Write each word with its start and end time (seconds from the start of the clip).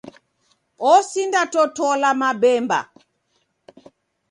Osindatotola 0.91 2.09
mabemba. 2.21 2.79